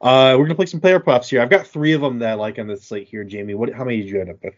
[0.02, 1.42] Uh, we're going to play some player props here.
[1.42, 3.56] I've got three of them that I like on this slate here, Jamie.
[3.56, 3.74] What?
[3.74, 4.54] How many did you end up with?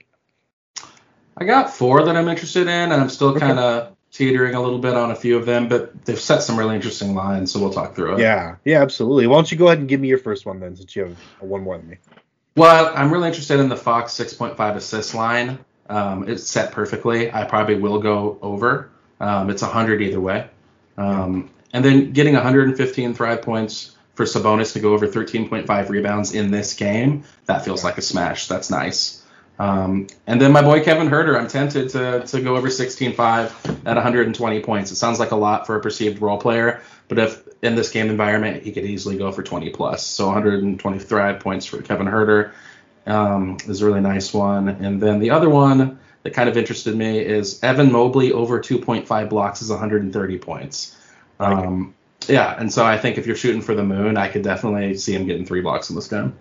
[1.35, 4.79] I got four that I'm interested in, and I'm still kind of teetering a little
[4.79, 7.73] bit on a few of them, but they've set some really interesting lines, so we'll
[7.73, 8.19] talk through it.
[8.19, 9.27] Yeah, yeah, absolutely.
[9.27, 11.17] Why don't you go ahead and give me your first one then, since you have
[11.39, 11.97] one more than me.
[12.57, 15.59] Well, I'm really interested in the Fox 6.5 assist line.
[15.91, 17.31] Um, it's set perfectly.
[17.31, 18.89] I probably will go over.
[19.19, 20.49] Um, it's 100 either way.
[20.97, 26.49] Um, and then getting 115 Thrive points for Sabonis to go over 13.5 rebounds in
[26.49, 28.47] this game, that feels like a smash.
[28.47, 29.23] That's nice.
[29.59, 33.95] Um, and then my boy Kevin Huerter, I'm tempted to, to go over 16.5 at
[33.95, 34.91] 120 points.
[34.91, 38.09] It sounds like a lot for a perceived role player, but if in this game
[38.09, 40.05] environment, he could easily go for 20 plus.
[40.05, 42.51] So 120 Thrive points for Kevin Huerter
[43.05, 44.69] um, is a really nice one.
[44.69, 49.29] And then the other one that kind of interested me is Evan Mobley over 2.5
[49.29, 50.95] blocks is 130 points.
[51.39, 51.93] Um,
[52.27, 55.13] yeah, and so I think if you're shooting for the moon, I could definitely see
[55.13, 56.37] him getting three blocks in this game.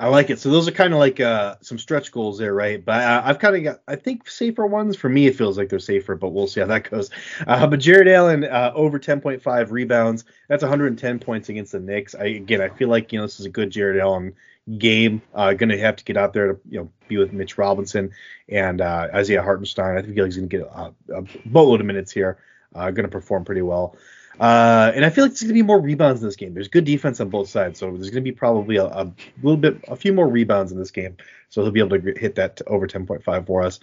[0.00, 0.38] I like it.
[0.40, 2.82] So those are kind of like uh, some stretch goals there, right?
[2.82, 4.96] But uh, I've kind of got, I think, safer ones.
[4.96, 7.10] For me, it feels like they're safer, but we'll see how that goes.
[7.46, 10.24] Uh, but Jarrett Allen uh, over 10.5 rebounds.
[10.48, 12.14] That's 110 points against the Knicks.
[12.14, 14.32] I, again, I feel like you know this is a good Jarrett Allen
[14.78, 15.20] game.
[15.34, 18.12] Uh, going to have to get out there to you know be with Mitch Robinson
[18.48, 19.98] and uh, Isaiah Hartenstein.
[19.98, 22.38] I think he's going to get a, a boatload of minutes here.
[22.72, 23.96] going to perform pretty well.
[24.38, 26.54] Uh, and I feel like there's going to be more rebounds in this game.
[26.54, 29.12] There's good defense on both sides, so there's going to be probably a, a,
[29.42, 31.16] little bit, a few more rebounds in this game.
[31.50, 33.80] So he'll be able to hit that to over 10.5 for us.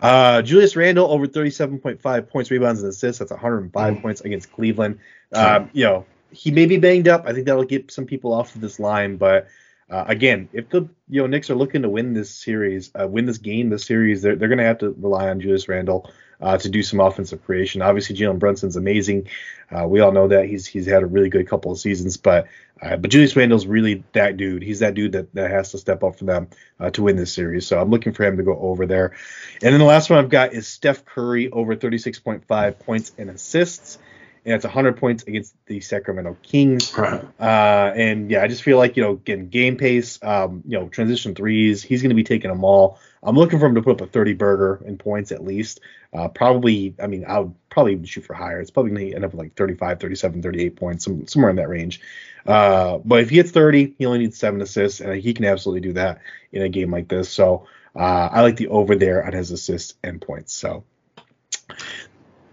[0.00, 3.18] Uh, Julius Randle over 37.5 points, rebounds, and assists.
[3.18, 4.02] That's 105 mm.
[4.02, 4.98] points against Cleveland.
[5.32, 7.26] Um, you know, he may be banged up.
[7.26, 9.48] I think that'll get some people off of this line, but
[9.90, 13.26] uh, again, if the you know Knicks are looking to win this series, uh, win
[13.26, 16.56] this game, this series, they're, they're going to have to rely on Julius Randle uh,
[16.58, 17.82] to do some offensive creation.
[17.82, 19.28] Obviously, Jalen Brunson's amazing.
[19.70, 22.46] Uh, we all know that he's he's had a really good couple of seasons, but
[22.80, 24.62] uh, but Julius Randle's really that dude.
[24.62, 26.48] He's that dude that, that has to step up for them
[26.78, 27.66] uh, to win this series.
[27.66, 29.16] So I'm looking for him to go over there.
[29.62, 33.98] And then the last one I've got is Steph Curry over 36.5 points and assists
[34.44, 36.96] and it's 100 points against the Sacramento Kings.
[36.96, 37.22] Right.
[37.38, 40.88] Uh, and yeah, I just feel like you know, again, game pace, um, you know,
[40.88, 42.98] transition threes, he's going to be taking them all.
[43.22, 45.80] I'm looking for him to put up a 30 burger in points at least.
[46.12, 48.60] Uh, probably, I mean, I would probably shoot for higher.
[48.60, 51.56] It's probably going to end up with like 35, 37, 38 points, some, somewhere in
[51.56, 52.00] that range.
[52.46, 55.82] Uh, but if he hits 30, he only needs seven assists, and he can absolutely
[55.82, 56.20] do that
[56.52, 57.28] in a game like this.
[57.28, 60.54] So uh, I like the over there on his assists and points.
[60.54, 60.84] So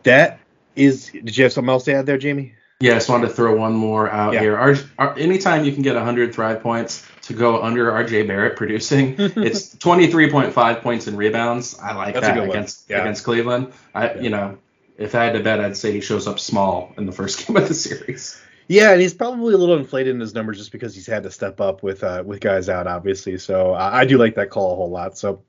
[0.03, 0.39] that
[0.77, 1.09] is.
[1.11, 2.53] Did you have something else to add there, Jamie?
[2.79, 4.39] Yeah, I just wanted to throw one more out yeah.
[4.39, 4.57] here.
[4.57, 9.15] Our, our, anytime you can get 100 Thrive points to go under RJ Barrett producing,
[9.17, 11.79] it's 23.5 points in rebounds.
[11.79, 13.01] I like That's that against yeah.
[13.01, 13.73] against Cleveland.
[13.95, 14.21] I yeah.
[14.21, 14.59] you know,
[14.97, 17.57] if I had to bet, I'd say he shows up small in the first game
[17.57, 18.39] of the series.
[18.67, 21.31] Yeah, and he's probably a little inflated in his numbers just because he's had to
[21.31, 23.39] step up with uh, with guys out, obviously.
[23.39, 25.17] So uh, I do like that call a whole lot.
[25.17, 25.41] So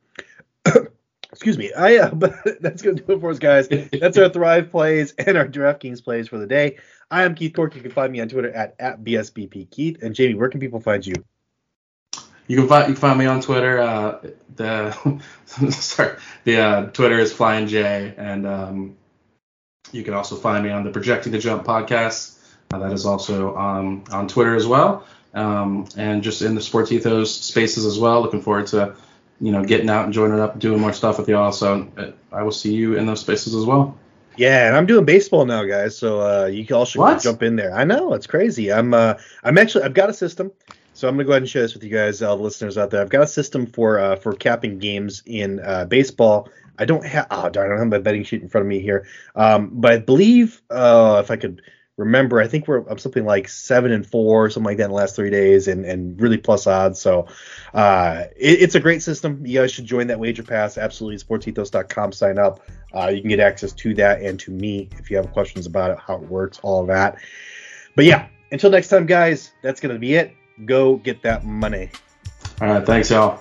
[1.38, 1.72] excuse me.
[1.72, 3.68] I uh, but that's gonna do it for us, guys.
[3.68, 6.78] That's our Thrive plays and our DraftKings plays for the day.
[7.10, 7.74] I am Keith Cork.
[7.76, 10.02] You can find me on Twitter at, at BSBP Keith.
[10.02, 11.14] And Jamie, where can people find you?
[12.48, 13.78] You can find you can find me on Twitter.
[13.78, 14.18] Uh,
[14.56, 15.20] the
[15.70, 18.96] sorry, the uh, Twitter is Flying J, and um,
[19.92, 22.34] you can also find me on the Projecting the Jump podcast.
[22.72, 26.90] Uh, that is also on on Twitter as well, um, and just in the Sports
[26.90, 28.22] Ethos spaces as well.
[28.22, 28.96] Looking forward to
[29.40, 31.52] you know getting out and joining up, doing more stuff with y'all.
[31.52, 33.96] So uh, I will see you in those spaces as well.
[34.36, 35.96] Yeah, and I'm doing baseball now, guys.
[35.96, 37.20] So uh, you can should what?
[37.20, 37.74] jump in there.
[37.74, 38.72] I know it's crazy.
[38.72, 40.52] I'm uh, I'm actually I've got a system.
[40.94, 42.90] So I'm gonna go ahead and share this with you guys, all the listeners out
[42.90, 43.00] there.
[43.00, 46.48] I've got a system for uh, for capping games in uh, baseball.
[46.78, 48.80] I don't have oh darn, I don't have my betting sheet in front of me
[48.80, 49.06] here.
[49.34, 51.62] Um, but I believe uh, if I could
[51.98, 54.96] remember, I think we're I'm something like seven and four, something like that in the
[54.96, 56.98] last three days, and and really plus odds.
[56.98, 57.26] So
[57.74, 59.44] uh, it, it's a great system.
[59.44, 60.78] You guys should join that wager pass.
[60.78, 62.12] Absolutely, sportsethos.com.
[62.12, 62.60] Sign up.
[62.94, 65.90] Uh, you can get access to that and to me if you have questions about
[65.90, 67.18] it, how it works, all that.
[67.94, 70.32] But yeah, until next time, guys, that's gonna be it.
[70.64, 71.90] Go get that money.
[72.60, 73.40] All right, thanks, y'all.